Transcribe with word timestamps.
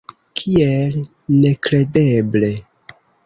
Kiel 0.39 0.97
nekredeble! 1.43 2.51